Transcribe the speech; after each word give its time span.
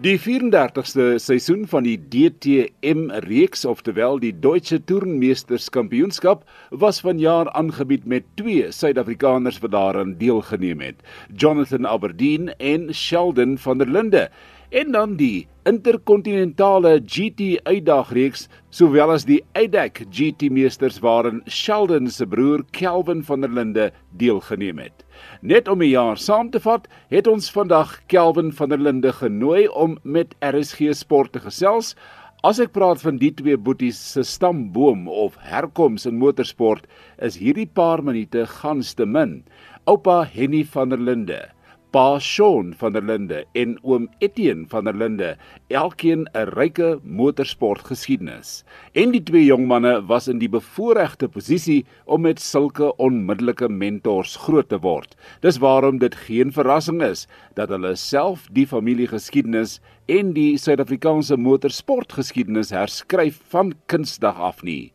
Die 0.00 0.16
34ste 0.16 1.18
seisoen 1.20 1.66
van 1.68 1.84
die 1.84 1.98
DTM 2.00 3.10
reeks, 3.26 3.66
oftewel 3.68 4.16
die 4.22 4.30
Duitse 4.32 4.78
Toermeesterskampioenskap, 4.88 6.46
was 6.72 7.02
vanjaar 7.04 7.50
aangebied 7.52 8.06
met 8.08 8.24
twee 8.40 8.70
Suid-Afrikaners 8.72 9.58
wat 9.60 9.74
daaraan 9.74 10.14
deelgeneem 10.16 10.80
het: 10.80 11.04
Jonathan 11.36 11.84
Aberdeen 11.84 12.48
en 12.56 12.88
Sheldon 12.96 13.58
van 13.60 13.84
der 13.84 13.92
Linde 13.92 14.30
en 14.70 14.92
dan 14.94 15.16
die 15.18 15.48
interkontinentale 15.66 17.00
GT 17.02 17.58
uitdagreeks 17.66 18.46
sowel 18.74 19.10
as 19.16 19.26
die 19.26 19.40
Eidek 19.58 20.04
GT 20.14 20.46
meesters 20.54 21.00
waarin 21.02 21.42
Sheldon 21.50 22.06
se 22.10 22.26
broer 22.26 22.62
Kelvin 22.76 23.24
van 23.26 23.42
der 23.42 23.50
Linde 23.50 23.90
deelgeneem 24.22 24.78
het. 24.78 25.04
Net 25.42 25.68
om 25.68 25.82
'n 25.82 25.90
jaar 25.90 26.16
saam 26.16 26.50
te 26.50 26.60
vat, 26.60 26.88
het 27.10 27.26
ons 27.26 27.50
vandag 27.50 28.00
Kelvin 28.06 28.52
van 28.52 28.68
der 28.68 28.78
Linde 28.78 29.12
genooi 29.12 29.66
om 29.68 29.98
met 30.02 30.34
RSG 30.40 30.94
Sport 30.94 31.32
te 31.32 31.40
gesels. 31.40 31.96
As 32.42 32.58
ek 32.58 32.72
praat 32.72 33.00
van 33.00 33.16
die 33.18 33.34
twee 33.34 33.56
boeties 33.56 34.12
se 34.12 34.22
stamboom 34.22 35.08
of 35.08 35.36
herkoms 35.38 36.06
in 36.06 36.18
motorsport, 36.18 36.86
is 37.18 37.36
hierdie 37.36 37.66
paar 37.66 38.02
minute 38.02 38.46
gans 38.46 38.94
te 38.94 39.04
min. 39.04 39.44
Oupa 39.84 40.24
Henny 40.24 40.64
van 40.64 40.88
der 40.88 40.98
Linde 40.98 41.50
pa 41.90 42.20
Shaun 42.20 42.74
van 42.78 42.94
der 42.94 43.02
Linde 43.02 43.44
en 43.58 43.72
oom 43.82 44.06
Etienne 44.22 44.68
van 44.70 44.86
der 44.86 44.94
Linde, 44.94 45.36
elkeen 45.68 46.26
'n 46.34 46.50
ryke 46.54 47.00
motorsportgeskiedenis. 47.02 48.64
En 48.94 49.10
die 49.10 49.22
twee 49.22 49.44
jong 49.44 49.66
manne 49.66 50.06
was 50.06 50.28
in 50.28 50.38
die 50.38 50.48
bevoordeelde 50.48 51.28
posisie 51.28 51.84
om 52.06 52.22
met 52.22 52.40
sulke 52.40 52.92
onmiddellike 52.96 53.68
mentors 53.68 54.36
groot 54.36 54.68
te 54.68 54.78
word. 54.78 55.16
Dis 55.40 55.58
waarom 55.58 55.98
dit 55.98 56.14
geen 56.14 56.52
verrassing 56.52 57.02
is 57.02 57.26
dat 57.54 57.68
hulle 57.68 57.96
self 57.96 58.46
die 58.52 58.66
familiegeskiedenis 58.66 59.80
en 60.06 60.32
die 60.32 60.58
Suid-Afrikaanse 60.58 61.36
motorsportgeskiedenis 61.36 62.70
herskryf 62.70 63.40
van 63.48 63.74
Kinsdag 63.86 64.38
af 64.38 64.62
nie. 64.62 64.92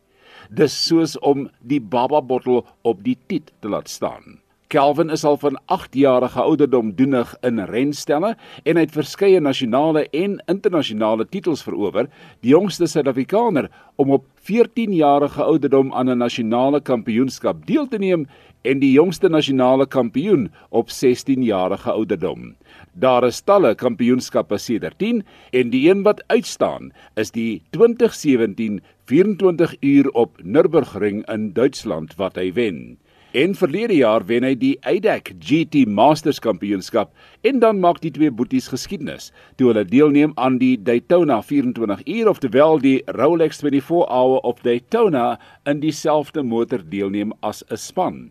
Dis 0.50 0.86
soos 0.88 1.20
om 1.20 1.50
die 1.62 1.82
baba 1.82 2.22
bottel 2.22 2.66
op 2.84 3.04
die 3.04 3.18
tit 3.28 3.52
te 3.60 3.70
laat 3.70 3.90
staan. 3.90 4.45
Kelvin 4.68 5.10
is 5.14 5.24
al 5.24 5.38
van 5.38 5.60
8 5.66 5.94
jarige 5.94 6.42
ouderdom 6.42 6.96
doenig 6.98 7.36
in 7.46 7.60
renstelle 7.70 8.32
en 8.64 8.78
het 8.78 8.92
verskeie 8.92 9.40
nasionale 9.40 10.08
en 10.10 10.40
internasionale 10.50 11.28
titels 11.30 11.62
verower, 11.64 12.10
die 12.42 12.50
jongste 12.50 12.88
Suid-Afrikaner 12.90 13.70
om 14.02 14.10
op 14.18 14.26
14 14.50 14.94
jarige 14.94 15.44
ouderdom 15.44 15.94
aan 15.94 16.10
'n 16.10 16.18
nasionale 16.18 16.82
kampioenskap 16.82 17.66
deel 17.66 17.88
te 17.88 17.98
neem 17.98 18.26
en 18.62 18.80
die 18.80 18.92
jongste 18.92 19.30
nasionale 19.30 19.86
kampioen 19.86 20.52
op 20.70 20.90
16 20.90 21.44
jarige 21.44 21.92
ouderdom. 21.92 22.56
Daar 22.94 23.24
is 23.24 23.42
talle 23.42 23.76
kampioenskappe 23.76 24.58
sedert 24.58 24.98
10 24.98 25.24
en 25.52 25.70
die 25.70 25.90
een 25.90 26.04
wat 26.04 26.24
uitstaan 26.28 26.92
is 27.14 27.32
die 27.32 27.62
2017 27.70 28.82
24 29.06 29.76
uur 29.82 30.10
op 30.10 30.40
Nürburgring 30.44 31.28
in 31.30 31.54
Duitsland 31.54 32.16
wat 32.16 32.36
hy 32.36 32.52
wen. 32.54 32.98
En 33.36 33.52
verlede 33.56 33.96
jaar 34.00 34.24
wen 34.30 34.46
hy 34.48 34.54
die 34.56 34.76
Eidek 34.88 35.34
GT 35.44 35.82
Masters 35.92 36.38
Kampioenskap 36.40 37.10
en 37.44 37.58
dan 37.60 37.82
maak 37.84 37.98
die 38.00 38.12
twee 38.16 38.32
boeties 38.32 38.70
geskiedenis 38.72 39.26
toe 39.60 39.74
hulle 39.74 39.84
deelneem 39.90 40.32
aan 40.40 40.56
die 40.62 40.78
Daytona 40.80 41.42
24 41.44 42.06
uur 42.14 42.30
oftewel 42.32 42.80
die 42.80 43.02
Rolex 43.18 43.60
24 43.60 44.08
Hour 44.08 44.40
of 44.48 44.64
Daytona 44.64 45.26
in 45.68 45.84
dieselfde 45.84 46.48
motor 46.48 46.88
deelneem 46.96 47.36
as 47.44 47.60
'n 47.68 47.76
span 47.76 48.22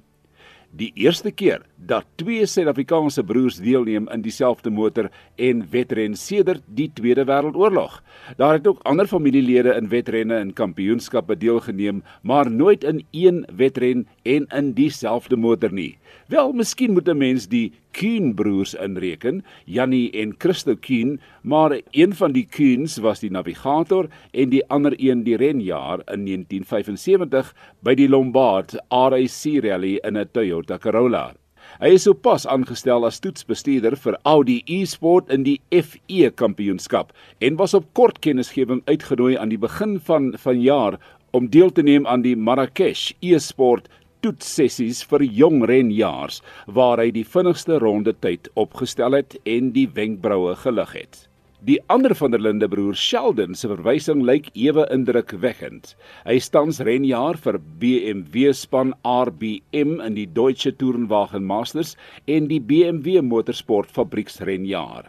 die 0.77 0.91
eerste 0.95 1.31
keer 1.31 1.63
dat 1.87 2.07
twee 2.19 2.47
Suid-Afrikaanse 2.47 3.23
broers 3.25 3.61
deelneem 3.63 4.09
in 4.11 4.23
dieselfde 4.25 4.71
motor 4.71 5.11
en 5.37 5.63
wedren 5.71 6.17
sedert 6.19 6.63
die 6.67 6.91
Tweede 6.95 7.25
Wêreldoorlog. 7.29 8.01
Daar 8.37 8.59
het 8.59 8.67
ook 8.67 8.83
ander 8.83 9.07
familielede 9.07 9.75
in 9.79 9.89
wedrenne 9.89 10.35
en 10.35 10.53
kampioenskappe 10.53 11.37
deelgeneem, 11.37 12.03
maar 12.23 12.51
nooit 12.51 12.85
in 12.85 13.05
een 13.11 13.45
wedren 13.57 14.07
en 14.23 14.47
in 14.47 14.73
dieselfde 14.73 15.37
motor 15.37 15.73
nie. 15.73 15.99
Wel, 16.27 16.53
miskien 16.53 16.93
moet 16.93 17.09
'n 17.09 17.17
mens 17.17 17.49
die 17.49 17.73
Kuhn 17.95 18.33
broers 18.35 18.75
inreken, 18.75 19.43
Jannie 19.71 20.11
en 20.13 20.35
Christo 20.39 20.75
Kuhn, 20.77 21.21
maar 21.43 21.77
een 21.91 22.15
van 22.15 22.35
die 22.35 22.47
Kuhns 22.47 22.99
was 23.05 23.23
die 23.23 23.31
navigator 23.31 24.11
en 24.33 24.51
die 24.51 24.65
ander 24.75 24.97
een 24.99 25.23
die 25.25 25.39
renjaer 25.39 26.03
in 26.11 26.27
1975 26.27 27.55
by 27.87 27.95
die 27.95 28.11
Lombard 28.11 28.77
RAC 28.91 29.41
Rally 29.65 29.97
in 30.03 30.19
'n 30.19 30.29
Toyota 30.33 30.79
Corolla. 30.79 31.33
Hy 31.81 31.95
is 31.97 32.05
sopas 32.07 32.45
aangestel 32.47 33.07
as 33.09 33.21
toetsbestuurder 33.25 33.97
vir 33.97 34.19
Audi 34.31 34.63
e-sport 34.67 35.31
in 35.35 35.45
die 35.47 35.61
FE 35.71 36.31
kampioenskap 36.31 37.13
en 37.41 37.57
was 37.57 37.75
op 37.75 37.87
kort 37.99 38.21
kennisgewing 38.21 38.83
uitgenooi 38.87 39.37
aan 39.37 39.49
die 39.49 39.59
begin 39.59 39.99
van 40.09 40.33
vanjaar 40.39 40.99
om 41.35 41.49
deel 41.51 41.73
te 41.75 41.83
neem 41.83 42.07
aan 42.07 42.23
die 42.23 42.37
Marrakesh 42.37 43.11
e-sport 43.21 43.89
toetsessies 44.25 45.03
vir 45.11 45.23
jong 45.37 45.61
renjaars 45.69 46.41
waar 46.79 47.03
hy 47.03 47.11
die 47.13 47.27
vinnigste 47.29 47.77
ronde 47.83 48.15
tyd 48.25 48.49
opgestel 48.61 49.19
het 49.19 49.37
en 49.45 49.73
die 49.75 49.85
wenkbroue 49.99 50.55
gelig 50.63 50.95
het. 50.97 51.19
Die 51.65 51.79
ander 51.93 52.13
van 52.17 52.33
der 52.33 52.41
Linde 52.45 52.69
broer 52.69 52.97
Sheldon 52.97 53.55
se 53.57 53.69
verwysing 53.71 54.23
lyk 54.29 54.51
ewe 54.53 54.85
indrukwekkend. 54.93 55.95
Hy 56.29 56.37
stans 56.45 56.81
renjaer 56.85 57.39
vir 57.41 57.57
BMW 57.81 58.53
span 58.57 58.93
RBM 59.09 59.99
in 60.05 60.17
die 60.17 60.27
Deutsche 60.29 60.73
Tourenwagen 60.77 61.45
Masters 61.49 61.95
en 62.29 62.49
die 62.53 62.61
BMW 62.61 63.21
Motorsport 63.25 63.93
Fabrieksrenjaer. 63.93 65.09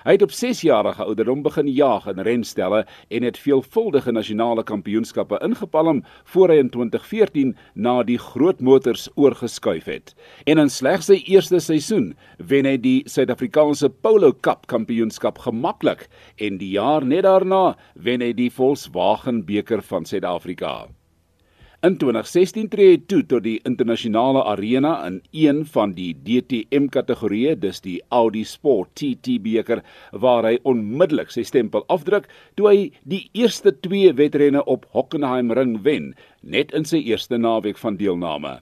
Hy 0.00 0.14
het 0.16 0.22
op 0.24 0.32
6 0.32 0.60
jarige 0.64 1.04
ouderdom 1.04 1.42
begin 1.44 1.66
jaag 1.68 2.06
in 2.08 2.22
renstelle 2.24 2.86
en 3.08 3.22
het 3.22 3.38
veelvuldige 3.38 4.12
nasionale 4.12 4.62
kampioenskappe 4.64 5.36
ingepalm 5.44 6.04
voor 6.32 6.48
hy 6.48 6.60
in 6.62 6.70
2014 6.72 7.56
na 7.74 7.98
die 8.08 8.18
groot 8.18 8.60
motors 8.64 9.08
oorgeskuif 9.20 9.84
het. 9.84 10.14
En 10.48 10.58
in 10.58 10.72
slegs 10.72 11.10
sy 11.10 11.18
eerste 11.28 11.60
seisoen 11.60 12.14
wen 12.38 12.68
hy 12.68 12.78
die 12.80 13.02
Suid-Afrikaanse 13.04 13.90
Polo 13.90 14.32
Cup 14.32 14.64
kampioenskap 14.72 15.42
gemaklik 15.44 16.06
en 16.40 16.56
die 16.62 16.72
jaar 16.78 17.04
net 17.04 17.26
daarna 17.28 17.76
wen 17.94 18.24
hy 18.24 18.32
die 18.32 18.48
Volkswagen 18.50 19.44
beker 19.44 19.84
van 19.84 20.08
Suid-Afrika. 20.08 20.88
In 21.88 21.94
2016 21.96 22.66
tree 22.68 22.90
hy 22.92 22.96
toe 23.08 23.22
tot 23.24 23.40
die 23.46 23.54
internasionale 23.64 24.42
arena 24.50 24.90
in 25.06 25.14
een 25.32 25.62
van 25.72 25.94
die 25.96 26.10
DTM 26.26 26.90
kategorieë, 26.92 27.54
dis 27.62 27.78
die 27.80 27.94
Audi 28.12 28.42
Sport 28.44 28.90
TT 29.00 29.38
beker, 29.40 29.80
waar 30.12 30.44
hy 30.44 30.58
onmiddellik 30.68 31.32
sy 31.32 31.40
stempel 31.48 31.86
afdruk 31.88 32.26
toe 32.60 32.66
hy 32.68 32.82
die 33.08 33.22
eerste 33.32 33.72
twee 33.86 34.10
wedrenne 34.18 34.60
op 34.68 34.84
Hockenheim 34.92 35.54
ring 35.56 35.78
wen, 35.86 36.10
net 36.44 36.76
in 36.76 36.84
sy 36.84 37.00
eerste 37.00 37.40
naweek 37.40 37.80
van 37.80 37.96
deelname. 37.96 38.58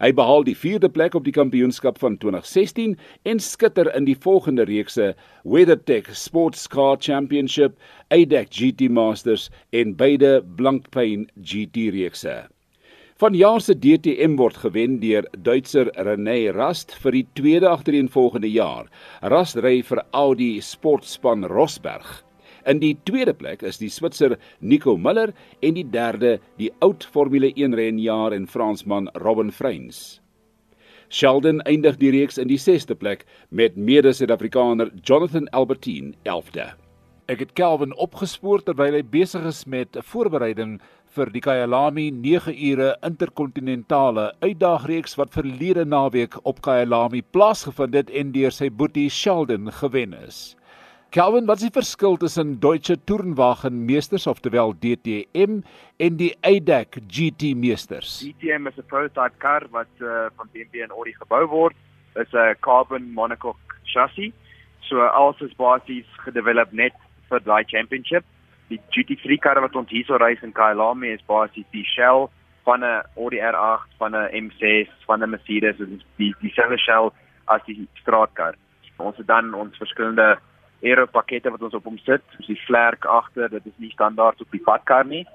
Hy 0.00 0.14
behaal 0.16 0.48
die 0.48 0.56
4de 0.56 0.88
plek 0.96 1.12
op 1.20 1.28
die 1.28 1.36
kampioenskap 1.36 2.00
van 2.00 2.16
2016 2.24 2.96
en 3.28 3.44
skitter 3.50 3.92
in 3.92 4.08
die 4.08 4.16
volgende 4.16 4.64
reekse 4.72 5.10
WeatherTech 5.44 6.08
Sports 6.16 6.64
Car 6.72 6.96
Championship, 6.96 7.76
ADAC 8.08 8.48
GT 8.48 8.88
Masters 8.88 9.50
en 9.76 9.92
beide 10.00 10.38
Blancpain 10.56 11.28
GT 11.36 11.92
reekse. 11.92 12.40
Vanjaar 13.22 13.60
se 13.62 13.76
DTM 13.78 14.32
word 14.34 14.56
gewen 14.58 14.96
deur 14.98 15.22
Duitser 15.46 15.92
René 15.94 16.50
Rast 16.50 16.90
vir 17.04 17.14
die 17.14 17.26
tweede 17.38 17.68
agtereenvolgende 17.70 18.48
jaar. 18.50 18.88
Rast 19.30 19.60
ry 19.62 19.76
vir 19.86 20.00
Audi 20.10 20.56
Sportspan 20.58 21.46
Rosberg. 21.46 22.08
In 22.66 22.82
die 22.82 22.96
tweede 23.06 23.30
plek 23.38 23.62
is 23.62 23.78
die 23.78 23.92
Switser 23.94 24.34
Nico 24.58 24.96
Miller 24.98 25.30
en 25.62 25.78
die 25.78 25.86
derde 25.86 26.40
die 26.58 26.72
oud 26.82 27.06
Formule 27.14 27.52
1 27.54 27.78
renjaer 27.78 28.34
en 28.34 28.50
Fransman 28.50 29.06
Robin 29.22 29.54
Freins. 29.54 30.18
Sheldon 31.06 31.62
eindig 31.62 32.02
die 32.02 32.10
reeks 32.10 32.42
in 32.42 32.50
die 32.50 32.58
6ste 32.58 32.98
plek 32.98 33.22
met 33.50 33.78
mede-Suid-Afrikaner 33.78 34.90
Jonathan 35.06 35.46
Albertine 35.54 36.16
11de. 36.26 36.72
Ek 37.30 37.38
het 37.38 37.54
Kelvin 37.54 37.94
opgespoor 38.02 38.64
terwyl 38.66 38.98
hy 38.98 39.04
besig 39.06 39.46
is 39.46 39.62
met 39.64 39.94
'n 39.96 40.02
voorbereiding 40.02 40.80
vir 41.12 41.28
die 41.32 41.42
Kyalami 41.44 42.06
9 42.14 42.54
ure 42.70 42.92
interkontinentale 43.04 44.30
uitdagreeks 44.40 45.18
wat 45.20 45.34
verlede 45.36 45.84
naweek 45.84 46.38
op 46.48 46.62
Kyalami 46.64 47.20
plaasgevind 47.36 47.98
het 47.98 48.12
en 48.16 48.32
deur 48.32 48.54
sy 48.54 48.70
boetie 48.72 49.10
Sheldon 49.12 49.68
gewen 49.82 50.16
is. 50.16 50.54
Calvin, 51.12 51.44
wat 51.44 51.60
is 51.60 51.68
die 51.68 51.74
verskil 51.74 52.16
tussen 52.16 52.54
Deutsche 52.64 52.96
Tourenwagen 53.04 53.82
Meesters 53.84 54.24
oftelwel 54.30 54.72
DTM 54.80 55.60
en 56.00 56.16
die 56.16 56.30
ADAC 56.48 56.96
GT 57.04 57.52
Meesters? 57.60 58.22
DTM 58.24 58.72
is 58.72 58.78
'n 58.80 58.88
prototype 58.88 59.36
kar 59.36 59.68
wat 59.70 59.92
uh, 60.00 60.32
van 60.36 60.48
BMW 60.52 60.80
en 60.80 60.96
Audi 60.96 61.12
gebou 61.12 61.44
word. 61.46 61.76
Dit 62.14 62.26
is 62.26 62.32
'n 62.32 62.56
carbon 62.60 63.12
monocoque 63.12 63.76
chassis. 63.84 64.32
So 64.88 65.04
alles 65.04 65.40
is 65.40 65.52
basies 65.56 66.08
gedevelop 66.24 66.72
net 66.72 66.96
vir 67.28 67.40
daai 67.44 67.64
championship 67.68 68.24
die 68.72 68.80
GT3 68.94 69.38
karre 69.42 69.64
wat 69.64 69.76
ons 69.76 69.90
hierso 69.92 70.18
ry 70.20 70.32
in 70.42 70.54
Kyalami 70.56 71.12
is 71.12 71.24
basies 71.28 71.68
die 71.74 71.84
shell 71.84 72.28
van 72.66 72.84
'n 72.84 73.02
Audi 73.16 73.38
R8, 73.38 73.88
van 73.98 74.14
'n 74.14 74.30
M6, 74.46 74.88
van 75.06 75.22
'n 75.22 75.30
Mercedes 75.30 75.76
die 76.16 76.34
dieselfde 76.40 76.78
shell 76.78 77.10
as 77.46 77.62
die 77.66 77.88
straatkar. 78.00 78.54
Ons 78.98 79.16
het 79.16 79.26
dan 79.26 79.54
ons 79.54 79.76
verskillende 79.76 80.38
aero 80.82 81.06
pakkette 81.06 81.50
wat 81.50 81.62
ons 81.62 81.74
op 81.74 81.84
hom 81.84 81.98
sit, 81.98 82.22
soos 82.36 82.46
die 82.46 82.62
vlerk 82.66 83.04
agter, 83.04 83.48
dit 83.50 83.66
is 83.66 83.78
nie 83.78 83.90
standaard 83.90 84.40
op 84.40 84.50
die 84.50 84.62
padkar 84.62 85.06
nie. 85.06 85.26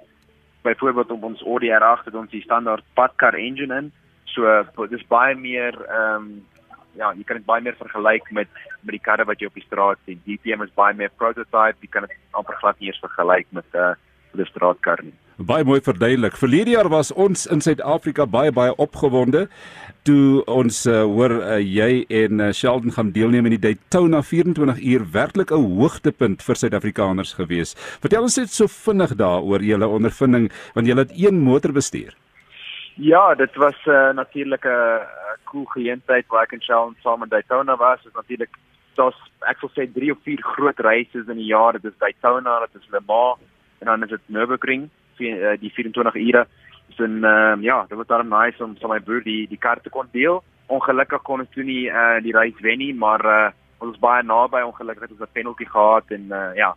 Byvoorbeeld 0.61 1.11
op 1.11 1.23
ons 1.23 1.43
Audi 1.43 1.69
R8 1.71 2.05
het 2.05 2.15
ons 2.15 2.31
die 2.31 2.41
standaard 2.41 2.83
padkar 2.93 3.33
engine 3.33 3.77
in. 3.77 3.91
So 4.25 4.63
dis 4.89 5.07
baie 5.07 5.35
meer 5.35 5.73
ehm 5.87 6.15
um, 6.15 6.45
ja, 6.97 7.13
jy 7.13 7.23
kan 7.27 7.39
dit 7.39 7.45
baie 7.45 7.63
meer 7.63 7.77
vergelyk 7.79 8.31
met 8.31 8.49
met 8.83 8.95
die 8.95 9.03
karre 9.03 9.25
wat 9.27 9.41
jy 9.41 9.49
op 9.49 9.57
die 9.57 9.65
straat 9.65 9.99
sien. 10.05 10.19
DTM 10.25 10.63
is 10.63 10.75
baie 10.75 10.95
meer 10.95 11.11
prototype, 11.19 11.79
jy 11.81 11.89
kan 11.91 12.05
dit 12.07 12.17
amper 12.31 12.57
glad 12.61 12.79
nie 12.79 12.91
eens 12.91 13.03
vergelyk 13.03 13.47
met 13.51 13.65
'n 13.73 13.77
uh, 13.77 13.95
'n 14.37 14.45
straatkar 14.45 15.03
nie. 15.03 15.13
Baie 15.37 15.63
mooi 15.63 15.81
verduidelik. 15.81 16.37
Verlede 16.37 16.71
jaar 16.73 16.89
was 16.89 17.11
ons 17.13 17.45
in 17.45 17.61
Suid-Afrika 17.61 18.25
baie 18.25 18.51
baie 18.51 18.73
opgewonde 18.75 19.47
toe 20.03 20.43
ons 20.45 20.85
uh, 20.85 21.03
hoor 21.03 21.31
uh, 21.31 21.57
jy 21.61 22.05
en 22.09 22.39
uh, 22.39 22.51
Sheldon 22.51 22.91
gaan 22.91 23.11
deelneem 23.11 23.45
in 23.45 23.57
die 23.57 23.61
Daytona 23.67 24.23
24 24.23 24.81
uur 24.81 25.05
werklik 25.11 25.51
'n 25.51 25.77
hoogtepunt 25.77 26.41
vir 26.41 26.55
Suid-Afrikaners 26.55 27.33
gewees. 27.33 27.75
Vertel 28.01 28.21
ons 28.21 28.37
net 28.37 28.49
so 28.49 28.67
vinnig 28.67 29.15
daaroor 29.15 29.61
julle 29.61 29.87
ondervinding 29.87 30.49
want 30.73 30.87
julle 30.87 31.05
het 31.05 31.13
een 31.13 31.37
motor 31.39 31.71
bestuur. 31.71 32.15
Ja, 32.99 33.35
dit 33.35 33.55
was 33.55 33.85
uh, 33.85 34.09
natuurlik 34.09 34.65
'n 34.65 35.05
cool 35.43 35.65
geleentheid 35.65 36.27
waar 36.27 36.43
ek 36.43 36.51
en 36.51 36.61
Sheldon 36.61 36.95
saam 36.99 37.23
in 37.23 37.29
Daytona 37.29 37.75
was. 37.75 37.97
Dit 37.97 38.07
is 38.07 38.13
natuurlik 38.13 38.49
daar's 38.95 39.19
ek 39.39 39.57
sou 39.59 39.69
sê 39.69 39.85
3 39.93 40.11
of 40.11 40.17
4 40.23 40.41
groot 40.41 40.79
reisies 40.79 41.27
in 41.27 41.37
die 41.37 41.51
jaar. 41.53 41.73
Dit 41.73 41.83
is 41.83 41.97
Daytona, 41.97 42.59
dit 42.59 42.81
is 42.81 42.89
Le 42.89 42.99
Mans 43.05 43.39
en 43.79 43.85
dan 43.85 44.03
is 44.03 44.09
dit 44.09 44.21
Nürburgring 44.25 44.89
vir 45.17 45.51
uh, 45.51 45.57
die 45.59 45.71
24 45.73 46.15
ure. 46.15 46.47
So 46.95 47.03
en 47.03 47.23
uh, 47.23 47.55
ja, 47.61 47.85
dit 47.89 47.97
was 47.97 48.07
daarom 48.07 48.29
nice 48.29 48.63
om 48.63 48.75
so 48.77 48.87
my 48.87 48.99
broer 48.99 49.23
die 49.23 49.47
die 49.47 49.57
kaart 49.57 49.83
te 49.83 49.89
kon 49.89 50.09
deel. 50.11 50.43
Ongelukkig 50.67 51.21
kon 51.21 51.39
ons 51.39 51.53
toe 51.53 51.63
nie 51.63 51.89
uh, 51.89 52.17
die 52.21 52.33
reis 52.33 52.59
wen 52.59 52.77
nie, 52.77 52.93
maar 52.93 53.25
uh, 53.25 53.51
ons 53.77 53.91
was 53.91 53.99
baie 53.99 54.23
naby 54.23 54.61
ongelukkig 54.61 55.01
het 55.01 55.11
ons 55.11 55.21
'n 55.21 55.33
penalty 55.33 55.65
gehad 55.65 56.11
en 56.11 56.23
uh, 56.31 56.55
ja, 56.55 56.75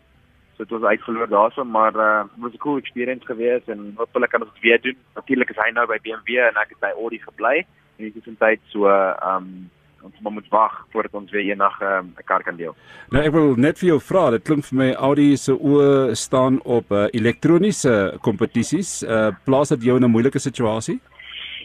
so 0.60 0.68
dit 0.68 0.80
was 0.80 0.90
uitverloor 0.90 1.28
daarso, 1.28 1.64
maar 1.64 1.94
uh, 1.94 2.24
was 2.36 2.52
'n 2.52 2.56
cool 2.56 2.76
experience 2.76 3.26
geweest 3.26 3.68
en 3.68 3.92
hopelik 3.96 4.30
kan 4.30 4.42
ons 4.42 4.52
dit 4.52 4.62
weer 4.62 4.80
doen. 4.80 4.96
Natuurlik 5.14 5.50
is 5.50 5.56
hy 5.56 5.70
nou 5.70 5.86
by 5.86 5.98
BMW 6.02 6.36
en 6.36 6.56
ek 6.56 6.68
het 6.68 6.80
by 6.80 6.92
Audi 6.96 7.18
gebly 7.18 7.66
en 7.96 8.04
dit 8.04 8.16
is 8.16 8.26
'n 8.26 8.36
tyd 8.38 8.60
so 8.68 8.86
um, 8.88 9.70
ons 10.02 10.14
moet 10.20 10.48
wag 10.48 10.86
voordat 10.90 11.14
ons 11.14 11.30
weer 11.30 11.44
eendag 11.44 11.80
ehm, 11.80 12.04
'n 12.04 12.14
um, 12.18 12.24
kar 12.24 12.42
kan 12.42 12.56
deel. 12.56 12.76
Nou 13.10 13.24
ek 13.24 13.32
wil 13.32 13.54
net 13.56 13.78
vir 13.78 13.88
jou 13.88 14.00
vra, 14.00 14.30
dit 14.30 14.42
klink 14.42 14.64
vir 14.64 14.78
my 14.78 14.92
Audi 14.92 15.36
se 15.36 15.52
oë 15.52 16.14
staan 16.14 16.60
op 16.64 16.90
uh, 16.90 17.06
elektroniese 17.12 18.18
kompetisies. 18.20 19.02
Uh, 19.02 19.30
plaas 19.44 19.68
dit 19.68 19.82
jou 19.82 19.96
in 19.96 20.04
'n 20.04 20.10
moeilike 20.10 20.38
situasie? 20.38 21.00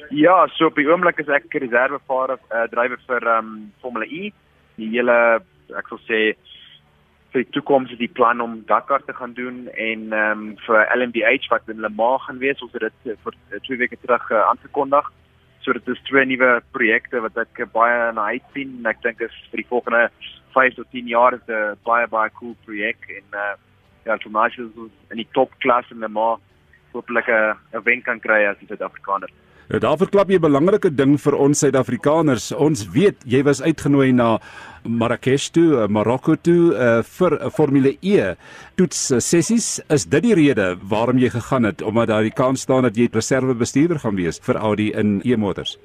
Ja, 0.09 0.47
so 0.47 0.65
op 0.65 0.75
die 0.75 0.87
oomblik 0.87 1.19
is 1.19 1.27
ek 1.27 1.53
reservevaarder 1.53 2.39
uh, 2.51 2.63
drywer 2.69 2.99
vir 3.07 3.37
um, 3.37 3.71
Formule 3.81 4.05
E. 4.05 4.31
Die 4.75 4.89
hele 4.89 5.41
ek 5.75 5.87
sal 5.87 5.99
sê 6.07 6.35
vir 7.35 7.43
die 7.43 7.51
toekoms 7.51 7.91
die 7.99 8.07
plan 8.07 8.39
om 8.39 8.61
Dakar 8.69 9.03
te 9.03 9.13
gaan 9.13 9.33
doen 9.35 9.67
en 9.67 10.13
ehm 10.15 10.39
um, 10.39 10.43
vir 10.63 10.87
LMDH 10.95 11.49
wat 11.51 11.67
in 11.67 11.81
Le 11.83 11.89
Mans 11.91 12.23
gaan 12.23 12.39
wees, 12.39 12.61
ons 12.63 12.71
het 12.71 12.85
dit 12.87 13.19
vir 13.23 13.35
twee 13.65 13.79
weke 13.81 13.99
terug 13.99 14.23
uh, 14.31 14.45
aangekondig. 14.51 15.09
So 15.65 15.73
dit 15.75 15.87
is 15.91 15.99
twee 16.07 16.23
nuwe 16.25 16.61
projekte 16.71 17.19
wat 17.25 17.35
ek 17.43 17.65
baie 17.73 18.11
na 18.15 18.29
uitsien 18.37 18.77
en 18.79 18.87
ek 18.93 19.03
dink 19.03 19.19
is 19.27 19.35
vir 19.51 19.63
die 19.63 19.67
volgende 19.67 20.07
5 20.55 20.77
tot 20.79 20.91
10 20.95 21.11
jaar 21.11 21.35
is 21.35 21.43
'n 21.49 21.75
baie 21.83 22.07
baie 22.07 22.31
cool 22.39 22.55
projek 22.63 23.03
en 23.19 23.39
uh 23.43 23.53
ja, 24.05 24.17
Tomas 24.17 24.55
is 24.57 24.71
in 25.11 25.17
die 25.17 25.31
top 25.33 25.51
klas 25.59 25.91
in 25.91 25.99
Le 25.99 26.07
Mans 26.07 26.39
hopelik 26.93 27.27
'n 27.27 27.83
wen 27.83 28.01
kan 28.01 28.19
kry 28.19 28.45
as 28.45 28.61
'n 28.61 28.67
Suid-Afrikaner. 28.67 29.29
Ja, 29.65 29.79
daar 29.81 29.97
verklap 29.97 30.29
jy 30.29 30.37
'n 30.37 30.45
belangrike 30.45 30.91
ding 30.93 31.17
vir 31.17 31.35
ons 31.35 31.59
Suid-Afrikaners. 31.59 32.51
Ons 32.51 32.85
weet 32.93 33.17
jy 33.25 33.41
was 33.43 33.61
uitgenooi 33.61 34.13
na 34.13 34.39
Marrakesh 34.83 35.49
toe, 35.49 35.81
eh, 35.81 35.87
Marokko 35.87 36.35
toe 36.35 36.73
uh, 36.73 37.01
vir 37.01 37.33
'n 37.33 37.49
Formule 37.49 37.97
E 38.01 38.35
toets 38.75 39.11
sessies. 39.19 39.81
Is 39.89 40.05
dit 40.05 40.21
die 40.21 40.35
rede 40.35 40.77
waarom 40.83 41.17
jy 41.17 41.29
gegaan 41.29 41.63
het 41.63 41.81
omdat 41.81 42.07
daar 42.07 42.21
die 42.21 42.31
kans 42.31 42.61
staan 42.61 42.83
dat 42.83 42.95
jy 42.95 43.09
reserve 43.11 43.55
bestuurder 43.55 43.99
gaan 43.99 44.15
wees 44.15 44.39
vir 44.39 44.55
Audi 44.55 44.91
in 44.91 45.21
E-motors? 45.25 45.79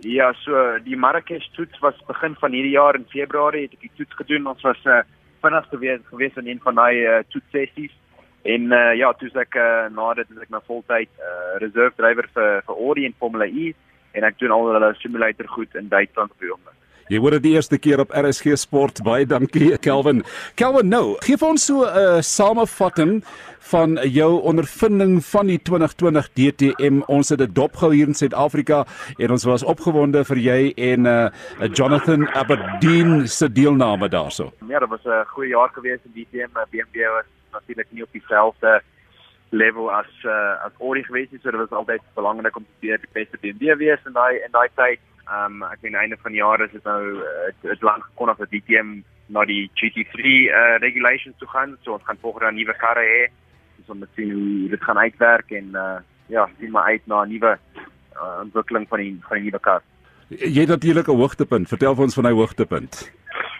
Ja, 0.00 0.32
so 0.44 0.78
die 0.84 0.96
Marrakesh 0.96 1.48
toets 1.56 1.78
was 1.80 1.94
begin 2.06 2.36
van 2.38 2.52
hierdie 2.52 2.76
jaar 2.78 2.94
in 2.94 3.06
Februarie 3.08 3.62
het 3.62 3.72
ek 3.72 3.80
die 3.80 3.96
toets 3.96 4.14
gedoen. 4.14 4.46
Ons 4.46 4.62
was 4.62 4.78
uh, 4.86 5.02
vinnig 5.42 5.66
gewees 5.70 6.00
gewees 6.10 6.36
in 6.36 6.46
een 6.46 6.60
van 6.62 6.74
daai 6.74 7.02
uh, 7.02 7.22
toets 7.30 7.50
sessies. 7.50 7.90
En 8.44 8.72
uh, 8.72 8.92
ja, 9.00 9.12
toe 9.16 9.30
ek 9.40 9.56
uh, 9.56 9.88
na 9.88 10.12
dit 10.14 10.30
is 10.30 10.42
ek 10.44 10.50
na 10.52 10.60
voltyd 10.68 11.08
uh, 11.16 11.56
reserve 11.62 11.96
driver 11.96 12.28
vir 12.36 12.60
vir 12.66 12.74
Audi 12.76 13.06
en 13.08 13.16
Formula 13.18 13.46
E 13.48 13.72
en 14.14 14.26
ek 14.28 14.36
doen 14.38 14.52
al 14.52 14.68
hulle 14.74 14.90
simulator 15.00 15.48
goed 15.48 15.72
in 15.80 15.88
Duitsland 15.88 16.30
op 16.30 16.44
die 16.44 16.52
oomblik. 16.52 16.76
Jy 17.12 17.18
hoor 17.20 17.34
dit 17.36 17.42
die 17.44 17.54
eerste 17.58 17.76
keer 17.76 18.00
op 18.00 18.14
RSG 18.16 18.54
Sport. 18.56 19.02
Baie 19.04 19.26
dankie, 19.28 19.74
Kelvin. 19.86 20.22
Kelvin, 20.60 20.88
nou, 20.88 21.16
gee 21.24 21.40
vir 21.40 21.50
ons 21.50 21.66
so 21.68 21.84
'n 21.84 22.04
uh, 22.04 22.20
samevatting 22.20 23.24
van 23.72 23.96
jou 24.12 24.40
ondervinding 24.44 25.24
van 25.24 25.48
die 25.48 25.58
2020 25.58 26.28
DTM. 26.36 27.00
Ons 27.08 27.32
het 27.32 27.40
dit 27.40 27.54
dopgehou 27.54 27.92
hier 27.94 28.08
in 28.08 28.16
Suid-Afrika 28.16 28.84
en 29.16 29.30
ons 29.30 29.44
was 29.44 29.64
opgewonde 29.64 30.24
vir 30.24 30.38
jy 30.38 30.72
en 30.76 31.06
uh, 31.08 31.28
Jonathan 31.72 32.28
Aberdeen 32.28 33.28
se 33.28 33.48
deelname 33.48 34.08
daarso. 34.08 34.52
Ja, 34.68 34.78
dit 34.78 34.88
was 34.88 35.04
'n 35.04 35.24
goeie 35.32 35.56
jaar 35.56 35.72
gewees 35.72 36.00
in 36.04 36.12
DTM. 36.12 36.52
BMW 36.70 37.08
was 37.08 37.24
natuurlik 37.54 37.90
nie 37.90 38.02
op 38.02 38.12
dieselfde 38.12 38.82
level 39.50 39.90
as 39.92 40.10
uh, 40.24 40.66
as 40.66 40.72
Audi 40.80 41.02
gewees 41.06 41.30
het, 41.30 41.42
so 41.42 41.50
dit 41.50 41.60
was 41.60 41.78
altyd 41.78 42.02
belangrik 42.14 42.56
om 42.56 42.66
te 42.66 42.88
weet 42.88 43.06
die 43.06 43.14
beste 43.16 43.38
BMW 43.40 43.76
wees 43.78 44.06
in 44.06 44.16
daai 44.16 44.42
in 44.42 44.52
daai 44.52 44.68
tyd. 44.74 45.02
Ehm 45.24 45.62
um, 45.62 45.66
ek 45.70 45.82
meen 45.86 45.96
einde 45.96 46.18
van 46.22 46.34
die 46.34 46.42
jaar 46.42 46.60
is 46.64 46.72
dit 46.72 46.84
nou 46.84 47.00
dit 47.62 47.78
uh, 47.78 47.86
lank 47.88 48.04
gekon 48.10 48.32
of 48.32 48.42
die 48.42 48.60
DTM 48.60 48.98
na 49.32 49.44
die 49.48 49.70
GT3 49.80 50.34
uh, 50.50 50.76
regulations 50.84 51.38
toe 51.38 51.48
gaan, 51.48 51.78
so 51.82 51.96
ons 51.96 52.04
gaan 52.04 52.20
volgende 52.20 52.50
jaar 52.50 52.58
nuwe 52.58 52.76
karre 52.82 53.06
hê. 53.08 53.22
Ons 53.78 53.86
so, 53.86 53.94
moet 53.94 54.12
sien 54.18 54.32
hoe 54.32 54.68
dit 54.74 54.84
gaan 54.84 55.00
uitwerk 55.00 55.50
en 55.50 55.72
uh, 55.72 55.98
ja, 56.32 56.48
sien 56.58 56.70
maar 56.70 56.90
uit 56.92 57.06
na 57.06 57.24
'n 57.24 57.32
nuwe 57.32 57.58
uh, 58.16 58.38
ontwikkeling 58.42 58.88
van 58.88 58.98
die 58.98 59.16
van 59.28 59.36
die 59.38 59.50
nuwe 59.50 59.60
kar. 59.60 59.82
Jy 60.28 60.60
het 60.60 60.68
natuurlik 60.68 61.08
'n 61.08 61.20
hoogtepunt. 61.20 61.68
Vertel 61.68 61.94
vir 61.94 62.04
ons 62.04 62.14
van 62.14 62.24
daai 62.24 62.34
hoogtepunt. 62.34 63.12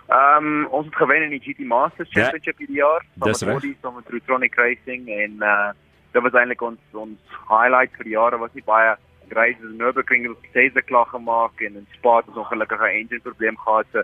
Ehm 0.09 0.47
um, 0.47 0.67
ons 0.67 0.87
het 0.87 0.97
gewen 0.97 1.23
in 1.23 1.31
die 1.31 1.41
GT 1.41 1.65
Masters 1.65 2.11
ja. 2.13 2.23
Championship 2.23 2.59
ja, 2.59 2.67
hierdie 2.67 2.83
jaar. 2.83 3.05
Dis 3.15 3.43
reg. 3.43 3.65
Ons 3.83 4.05
het 4.05 4.27
Tronic 4.27 4.55
Racing 4.55 5.09
en 5.09 5.41
uh 5.41 5.73
dit 6.15 6.23
was 6.23 6.37
eintlik 6.39 6.63
ons 6.63 6.79
ons 6.93 7.39
highlight 7.49 7.97
vir 7.97 8.05
die 8.05 8.15
jaar. 8.15 8.39
Was 8.39 8.53
nie 8.55 8.67
baie 8.67 8.97
races 9.35 9.65
in 9.65 9.79
Nürburgring 9.81 10.29
het 10.29 10.51
steeds 10.51 10.77
'n 10.77 10.85
klag 10.87 11.09
gemaak 11.11 11.61
en 11.61 11.77
in 11.81 11.87
Spa 11.93 12.17
het 12.17 12.29
ons 12.29 12.37
ongelukkig 12.37 12.81
'n 12.81 12.97
engine 13.01 13.21
probleem 13.21 13.59
gehad. 13.59 13.87
So 13.93 14.03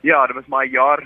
ja, 0.00 0.26
dit 0.26 0.36
was 0.36 0.48
my 0.48 0.64
jaar 0.64 1.00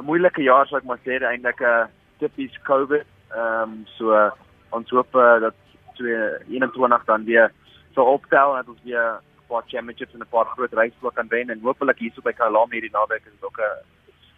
'n 0.00 0.04
moeilike 0.04 0.42
jaar 0.42 0.66
sou 0.66 0.78
ek 0.78 0.84
maar 0.84 0.98
sê, 1.06 1.22
eintlik 1.22 1.60
'n 1.60 1.64
uh, 1.64 1.86
tipies 2.18 2.58
COVID. 2.62 3.06
Ehm 3.30 3.62
um, 3.62 3.86
so 3.86 4.12
uh, 4.12 4.30
ons 4.70 4.90
hoop 4.90 5.14
uh, 5.14 5.40
dat 5.40 5.54
2021 5.94 7.04
dan 7.04 7.24
weer 7.24 7.52
so 7.94 8.02
optel 8.02 8.50
en 8.50 8.56
dat 8.56 8.68
ons 8.68 8.84
weer 8.84 9.20
paar 9.48 9.64
championships 9.66 10.14
en 10.14 10.20
'n 10.20 10.30
paar 10.30 10.46
groot 10.54 10.72
races 10.72 11.14
kan 11.14 11.28
wen 11.28 11.50
en 11.50 11.60
hopelik 11.60 11.98
hierso 11.98 12.22
by 12.22 12.32
Kalami 12.32 12.78
hierdie 12.78 12.96
naweek 12.98 13.26
is 13.26 13.32
dit 13.32 13.44
ook 13.44 13.58
'n 13.58 13.84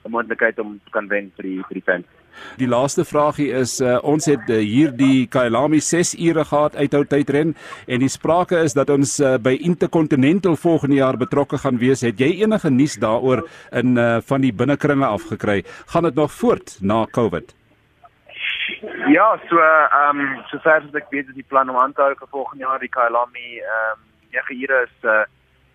'n 0.05 0.11
moontlikheid 0.11 0.59
om 0.59 0.81
te 0.85 0.91
kan 0.91 1.09
wen 1.09 1.33
vir 1.37 1.43
die 1.43 1.61
vir 1.69 1.75
die 1.75 1.85
fans. 1.85 2.07
Die 2.57 2.69
laaste 2.69 3.05
vragie 3.05 3.51
is 3.53 3.81
uh, 3.81 3.99
ons 4.07 4.27
het 4.31 4.49
uh, 4.49 4.57
hier 4.57 4.93
die 4.97 5.27
Kyalami 5.27 5.81
6 5.81 6.15
ure 6.15 6.45
gehad 6.45 6.77
uithou 6.77 7.05
tydren 7.05 7.55
en 7.87 8.01
die 8.01 8.09
sprake 8.09 8.63
is 8.65 8.77
dat 8.79 8.91
ons 8.91 9.19
uh, 9.21 9.37
by 9.37 9.57
Intercontinental 9.61 10.57
volgende 10.57 11.01
jaar 11.01 11.19
betrokke 11.21 11.59
gaan 11.59 11.79
wees. 11.79 12.05
Het 12.07 12.21
jy 12.21 12.31
enige 12.45 12.71
nuus 12.71 12.97
daaroor 13.03 13.45
in 13.73 13.97
uh, 13.99 14.21
van 14.25 14.41
die 14.47 14.53
binnekringe 14.53 15.07
afgekry? 15.07 15.63
Gaan 15.93 16.09
dit 16.09 16.15
nog 16.15 16.33
voort 16.33 16.79
na 16.81 17.07
COVID? 17.11 17.55
Ja, 19.11 19.35
so 19.49 19.59
ehm 19.59 20.21
um, 20.21 20.39
sover 20.51 20.85
as 20.87 20.95
ek 20.95 21.11
weet 21.11 21.29
is 21.29 21.35
die 21.35 21.49
plan 21.49 21.69
om 21.69 21.77
aan 21.77 21.93
te 21.93 22.03
hou 22.03 22.15
vir 22.15 22.31
volgende 22.31 22.65
jaar 22.65 22.81
die 22.81 22.93
Kyalami 22.93 23.59
ehm 23.59 23.99
um, 23.99 24.10
9 24.33 24.63
ure 24.63 24.83
is 24.87 24.97
uh 25.05 25.25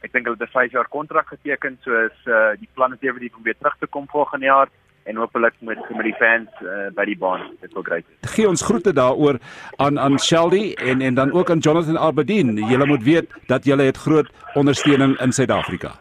ek 0.05 0.13
dink 0.13 0.25
hulle 0.27 0.37
het 0.37 0.49
'n 0.49 0.57
5 0.57 0.71
jaar 0.71 0.87
kontrak 0.87 1.27
geteken, 1.27 1.77
so 1.83 1.91
is 2.05 2.17
uh 2.27 2.53
die 2.59 2.69
plan 2.73 2.93
is 2.93 2.99
definitief 2.99 3.35
om 3.35 3.43
weer 3.43 3.57
terug 3.57 3.77
te 3.79 3.87
kom 3.87 4.07
volgende 4.07 4.45
jaar 4.45 4.69
en 5.05 5.15
hopelik 5.15 5.53
met 5.59 5.89
met 5.89 6.05
die 6.07 6.15
fans 6.19 6.49
uh, 6.61 6.87
by 6.97 7.05
die 7.05 7.17
baan. 7.17 7.51
Dit 7.61 7.73
sou 7.75 7.83
great 7.85 8.05
wees. 8.07 8.31
Gee 8.35 8.47
ons 8.49 8.63
groete 8.65 8.93
daaroor 8.93 9.39
aan 9.77 9.99
aan 9.99 10.17
Sheldy 10.19 10.73
en 10.81 11.01
en 11.01 11.13
dan 11.13 11.31
ook 11.31 11.49
aan 11.49 11.59
Jonathan 11.59 11.97
Arbedin. 11.97 12.55
Julle 12.57 12.85
moet 12.85 13.03
weet 13.03 13.37
dat 13.47 13.65
julle 13.65 13.83
het 13.83 13.97
groot 13.97 14.31
ondersteuning 14.55 15.17
in 15.21 15.31
Suid-Afrika. 15.31 15.93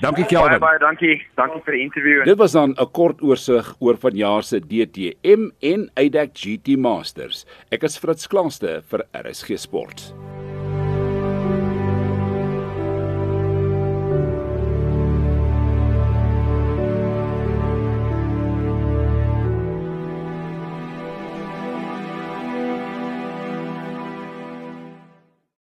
Dankie 0.00 0.24
Kelvin. 0.24 0.58
Baie 0.58 0.78
baie 0.78 0.78
dankie. 0.80 1.16
Dankie 1.36 1.60
vir 1.64 1.76
die 1.76 1.84
onderhoud. 1.90 2.24
Dit 2.24 2.38
was 2.38 2.52
dan 2.52 2.74
'n 2.78 2.90
kort 2.90 3.22
oorsig 3.22 3.74
oor 3.78 3.96
vanjaar 3.98 4.42
se 4.42 4.60
DTM 4.60 5.50
en 5.60 5.90
UDAC 5.94 6.30
GT 6.32 6.76
Masters. 6.76 7.44
Ek 7.70 7.82
is 7.82 7.98
Fritz 7.98 8.26
Klaaste 8.26 8.82
vir 8.88 9.04
RSG 9.12 9.58
Sport. 9.58 10.29